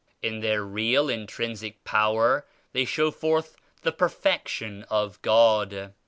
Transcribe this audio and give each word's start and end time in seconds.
In 0.23 0.39
their 0.39 0.63
real 0.65 1.09
intrinsic 1.09 1.83
power 1.83 2.47
they 2.73 2.85
show 2.85 3.11
forth 3.11 3.55
the 3.83 3.91
Perfection 3.91 4.81
of 4.89 5.21
God. 5.21 5.93